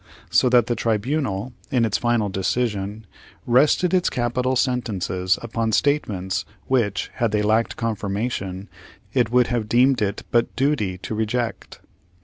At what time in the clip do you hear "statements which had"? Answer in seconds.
5.73-7.31